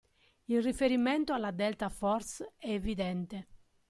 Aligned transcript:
Il 0.47 0.63
riferimento 0.63 1.31
alla 1.31 1.51
"Delta 1.51 1.87
Force" 1.87 2.53
è 2.57 2.69
evidente. 2.69 3.47